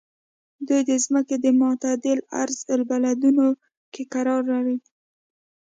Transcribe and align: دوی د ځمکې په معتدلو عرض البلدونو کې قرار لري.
دوی 0.67 0.81
د 0.89 0.91
ځمکې 1.05 1.35
په 1.43 1.49
معتدلو 1.61 2.27
عرض 2.39 2.57
البلدونو 2.75 3.45
کې 3.93 4.03
قرار 4.13 4.41
لري. 4.53 4.77